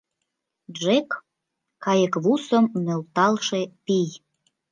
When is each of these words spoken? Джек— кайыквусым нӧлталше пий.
Джек— 0.73 1.09
кайыквусым 1.83 2.65
нӧлталше 2.85 3.61
пий. 3.85 4.09